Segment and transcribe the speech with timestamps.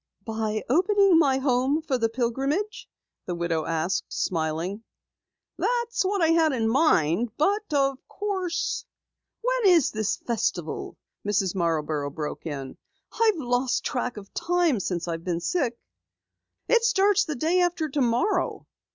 [0.25, 2.89] "By opening my home for the Pilgrimage?"
[3.27, 4.83] the widow asked, smiling.
[5.59, 8.83] "That's what I had in mind, but of course"
[9.43, 11.53] "When is the Festival?" Mrs.
[11.53, 12.79] Marborough broke in.
[13.13, 15.77] "I've lost track of time since I've been sick."
[16.67, 18.65] "It starts day after tomorrow."